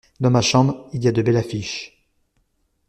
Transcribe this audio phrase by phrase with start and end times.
[0.19, 2.03] Dans ma chambre il y a de belles affiches.